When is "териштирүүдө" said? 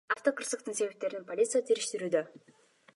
1.71-2.27